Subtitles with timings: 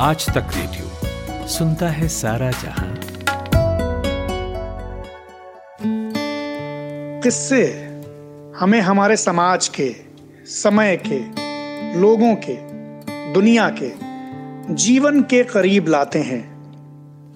[0.00, 0.90] आज तक रेडियो
[1.48, 3.00] सुनता है सारा जहाँ।
[7.22, 7.66] किससे?
[8.58, 9.96] हमें हमारे समाज के,
[10.46, 11.18] समय के,
[12.00, 12.56] लोगों के,
[13.32, 13.92] दुनिया के,
[14.74, 16.44] जीवन के करीब लाते हैं।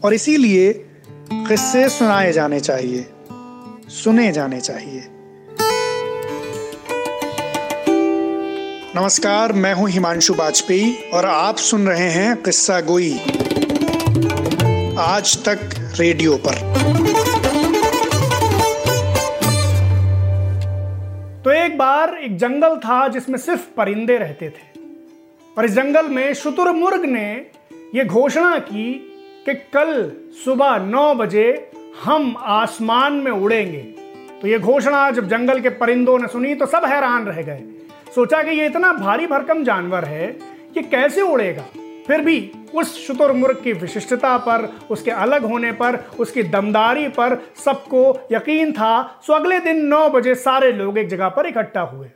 [0.01, 0.73] और इसीलिए
[1.33, 3.11] किस्से सुनाए जाने चाहिए,
[3.89, 5.22] सुने जाने चाहिए।
[8.97, 13.13] नमस्कार, मैं हूँ हिमांशु वाजपेयी और आप सुन रहे हैं किस्सा गोई।
[14.99, 15.61] आज तक
[16.01, 16.55] रेडियो पर।
[21.45, 24.81] तो एक बार एक जंगल था जिसमें सिर्फ़ परिंदे रहते थे।
[25.59, 27.47] और इस जंगल में शुतुरमुर्ग ने
[27.95, 28.95] यह घोषणा की
[29.47, 30.13] कि कल
[30.45, 31.71] सुबह नौ बजे
[32.05, 33.83] हम आसमान में उड़ेंगे।
[34.43, 37.63] तो यह घोषणा जब जंगल के परिंदों ने सुनी तो सब हैरान रह गए।
[38.15, 40.39] सोचा कि ये इतना भारी भरकम जानवर है
[40.77, 41.65] ये कैसे उड़ेगा?
[42.07, 48.29] फिर भी उस शुतुरमुर्ग की विशिष्टता पर, उसके अलग होने पर, उसकी दमदारी पर सबको
[48.33, 52.09] यकीन था। सो अगले दिन नौ बजे सारे लोग एक जगह पर इकट्ठा हुए।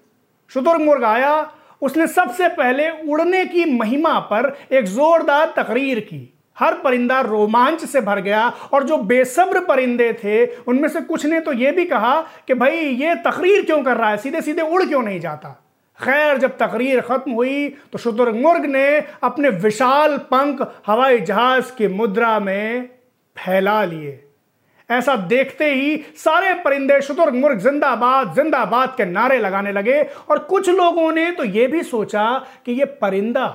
[0.50, 1.52] शुतुरमुर्ग आया।
[1.82, 8.00] उसने सबसे पहले उड़ने की महिमा पर एक जोरदार तकरीर की। हर परिंदा रोमांच से
[8.00, 12.20] भर गया और जो बेसब्र परिंदे थे, उनमें से कुछ ने तो यह भी कहा
[12.20, 14.16] कि, भाई, ये तकरीर क्यों कर रहा है?
[14.16, 15.62] सीधे सीधे उड़ क्यों नहीं जाता?
[16.00, 18.86] खैर, जब तकरीर खत्म हुई तो शुतुरमुर्ग ने
[19.22, 22.88] अपने विशाल पंख हवाई जहाज़ की मुद्रा में
[23.36, 24.22] फैला लिए।
[24.88, 31.10] ऐसा देखते ही सारे परिंदे शुतुरमुर्ग जिंदाबाद जिंदाबाद के नारे लगाने लगे और कुछ लोगों
[31.12, 32.26] ने तो यह भी सोचा
[32.66, 33.54] कि यह परिंदा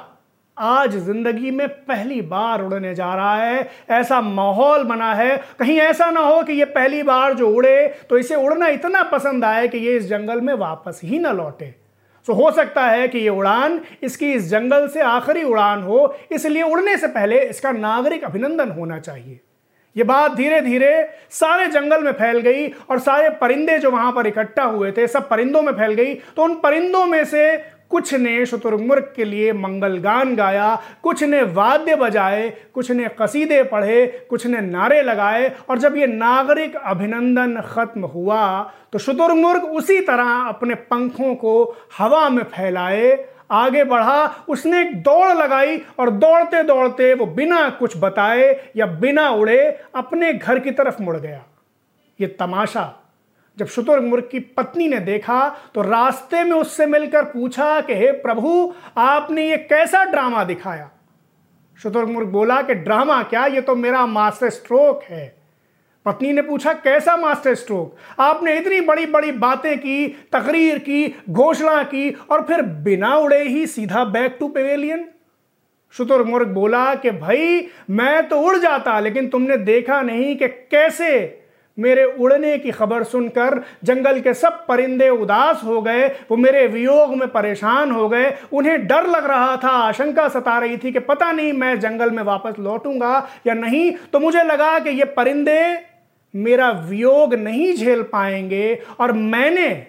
[0.57, 6.09] आज ज़िंदगी में पहली बार उड़ने जा रहा है। ऐसा माहौल बना है। कहीं ऐसा
[6.11, 9.77] ना हो कि ये पहली बार जो उड़े तो इसे उड़ना इतना पसंद आए कि
[9.77, 11.73] ये इस जंगल में वापस ही ना लौटे।
[12.27, 16.63] सो हो सकता है कि ये उड़ान इसकी इस जंगल से आखिरी उड़ान हो, इसलिए
[16.63, 19.39] उड़ने से पहले इसका नागरिक अभिनंदन होना चाहिए।
[19.95, 20.91] ये बात धीरे धीरे
[21.31, 25.27] सारे जंगल में फैल गई और सारे परिंदे जो वहाँ पर इकट्ठा हुए थे, सब
[25.29, 27.57] परिंदों में फैल गई। तो उन परिंदों में से
[27.91, 33.63] कुछ ने शुतुरमुर्ग के लिए मंगल गान गाया, कुछ ने वाद्य बजाए, कुछ ने कसीदे
[33.63, 39.99] पढ़े, कुछ ने नारे लगाए, और जब ये नागरिक अभिनंदन खत्म हुआ तो शुतुरमुर्ग उसी
[40.01, 41.63] तरह अपने पंखों को
[41.97, 43.11] हवा में फैलाए,
[43.51, 49.29] आगे बढ़ा, उसने एक दौड़ लगाई, और दौड़ते दौड़ते वो बिना कुछ बताए या बिना
[49.31, 49.59] उड़े
[49.95, 51.43] अपने घर की तरफ़ मुड़ गया।
[52.19, 52.83] ये तमाशा
[53.57, 58.73] जब शुतुरमुर्ग की पत्नी ने देखा तो रास्ते में उससे मिलकर पूछा कि, हे प्रभु,
[58.97, 60.91] आपने ये कैसा ड्रामा दिखाया?
[61.83, 63.45] शुतुरमुर्ग बोला कि, ड्रामा क्या?
[63.45, 65.41] ये तो मेरा मास्टर स्ट्रोक है।
[66.05, 67.95] पत्नी ने पूछा, कैसा मास्टर स्ट्रोक?
[68.19, 73.67] आपने इतनी बड़ी बड़ी बातें की, तकरीर की, घोषणा की, और फिर बिना उड़े ही
[73.67, 75.07] सीधा बैक टू पेवेलियन?
[75.91, 81.40] शुतुरमुर्ग बोला कि, भाई, मैं तो उड़ जाता, लेकिन तुमने देखा नहीं कि कैसे
[81.77, 87.15] मेरे उड़ने की खबर सुनकर जंगल के सब परिंदे उदास हो गए, वो मेरे वियोग
[87.15, 91.31] में परेशान हो गए। उन्हें डर लग रहा था, आशंका सता रही थी कि पता
[91.31, 95.61] नहीं मैं जंगल में वापस लौटूँगा या नहीं। तो मुझे लगा कि ये परिंदे
[96.33, 99.87] मेरा वियोग नहीं झेल पाएँगे और मैंने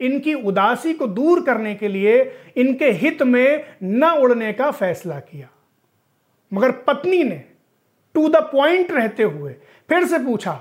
[0.00, 2.20] इनकी उदासी को दूर करने के लिए
[2.56, 5.48] इनके हित में न उड़ने का फैसला किया।
[6.52, 7.42] मगर पत्नी ने
[8.14, 9.52] टू द पॉइंट रहते हुए
[9.88, 10.52] फिर से पूछा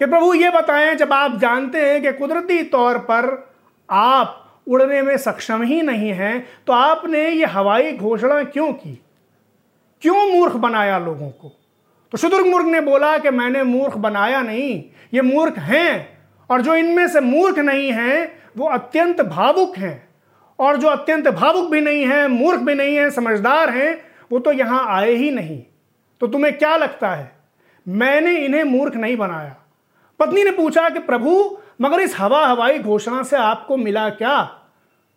[0.00, 3.52] कि प्रभु ये बताएँ, जब आप जानते हैं कि कुदरती तौर पर
[3.88, 9.00] आप उड़ने में सक्षम ही नहीं हैं तो आपने ये हवाई घोषणा क्यों की?
[10.02, 11.52] क्यों मूर्ख बनाया लोगों को?
[12.12, 14.84] तो शुतुरमुर्ग ने बोला कि मैंने मूर्ख बनाया नहीं,
[15.14, 16.18] ये मूर्ख हैं,
[16.50, 20.08] और जो इनमें से मूर्ख नहीं हैं, वो अत्यंत भावुक हैं,
[20.58, 23.96] और जो अत्यंत भावुक भी नहीं है, मूर्ख भी नहीं है, समझदार हैं,
[24.32, 25.62] वो तो यहाँ आए ही नहीं।
[26.20, 27.30] तो तुम्हें क्या लगता है,
[27.88, 29.56] मैंने इन्हें मूर्ख नहीं बनाया?
[30.20, 34.60] पत्नी ने पूछा कि प्रभु, मगर इस हवा हवाई घोषणा से आपको मिला क्या?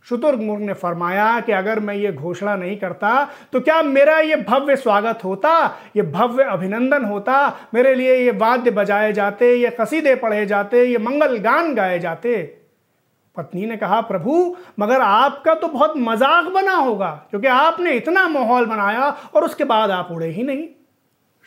[0.06, 4.76] शुतुरमुर्ग ने फरमाया कि अगर मैं ये घोषणा नहीं करता तो क्या मेरा ये भव्य
[4.76, 5.52] स्वागत होता,
[5.96, 10.98] ये भव्य अभिनंदन होता, मेरे लिए ये वाद्य बजाए जाते, ये कसीदे पढ़े जाते, ये
[10.98, 12.36] मंगल गान गाए जाते?
[13.38, 18.66] पत्नी ने कहा, प्रभु, मगर आपका तो बहुत मज़ाक बना होगा, क्योंकि आपने इतना माहौल
[18.66, 20.68] बनाया और उसके बाद आप उड़े ही नहीं।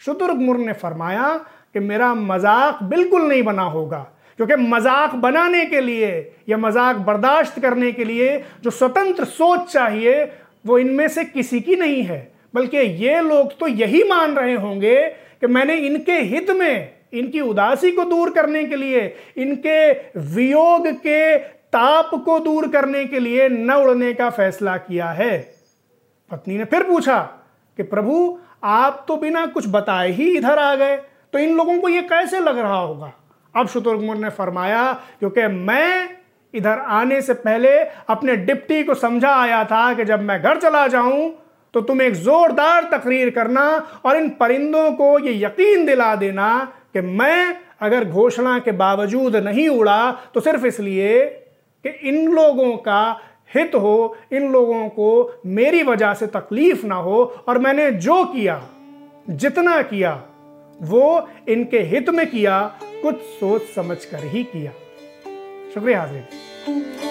[0.00, 1.32] शुतुर्मुर्ग ने फरमाया
[1.74, 3.98] कि मेरा मज़ाक बिल्कुल नहीं बना होगा।
[4.38, 6.10] क्योंकि मज़ाक बनाने के लिए
[6.48, 10.24] या मज़ाक बर्दाश्त करने के लिए जो स्वतंत्र सोच चाहिए,
[10.66, 12.20] वो इनमें से किसी की नहीं है।
[12.54, 14.96] बल्कि ये लोग तो यही मान रहे होंगे
[15.40, 19.04] कि मैंने इनके हित में, इनकी उदासी को दूर करने के लिए,
[19.36, 25.38] इनके वियोग के ताप को दूर करने के लिए न उड़ने का फैसला किया है।
[26.30, 27.18] पत्नी ने फिर पूछा
[27.78, 30.96] कि प्रभु, आप तो बिना कुछ बताए ही इधर आ गए।
[31.34, 33.12] तो इन लोगों को ये कैसे लग रहा होगा?
[33.54, 36.08] अब शुतुरमुर्ग ने फरमाया, क्योंकि मैं
[36.54, 37.78] इधर आने से पहले
[38.08, 41.30] अपने डिप्टी को समझा आया था कि जब मैं घर चला जाऊँ
[41.74, 43.62] तो तुम एक जोरदार तकरीर करना
[44.04, 46.48] और इन परिंदों को ये यकीन दिला देना
[46.92, 51.24] कि मैं अगर घोषणा के बावजूद नहीं उड़ा तो सिर्फ़ इसलिए
[51.84, 53.20] कि इन लोगों का
[53.54, 58.60] हित हो, इन लोगों को मेरी वजह से तकलीफ़ ना हो और मैंने जो किया,
[59.30, 60.12] जितना किया
[60.82, 62.60] वो इनके हित में किया
[63.02, 64.72] कुछ सोच समझ कर ही किया।
[65.74, 67.09] शुक्रिया हाजिर